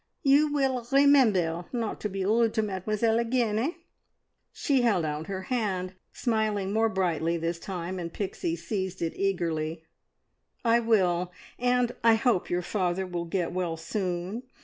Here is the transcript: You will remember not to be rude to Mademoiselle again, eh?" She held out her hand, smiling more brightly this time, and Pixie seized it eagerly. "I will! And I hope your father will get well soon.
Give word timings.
You 0.23 0.51
will 0.51 0.87
remember 0.91 1.65
not 1.71 2.01
to 2.01 2.09
be 2.09 2.25
rude 2.25 2.55
to 2.55 2.63
Mademoiselle 2.63 3.19
again, 3.19 3.59
eh?" 3.59 3.73
She 4.51 4.81
held 4.81 5.05
out 5.05 5.27
her 5.27 5.43
hand, 5.43 5.93
smiling 6.11 6.73
more 6.73 6.89
brightly 6.89 7.37
this 7.37 7.59
time, 7.59 7.99
and 7.99 8.11
Pixie 8.11 8.55
seized 8.55 9.03
it 9.03 9.13
eagerly. 9.15 9.83
"I 10.65 10.79
will! 10.79 11.31
And 11.59 11.91
I 12.03 12.15
hope 12.15 12.49
your 12.49 12.63
father 12.63 13.05
will 13.05 13.25
get 13.25 13.51
well 13.51 13.77
soon. 13.77 14.41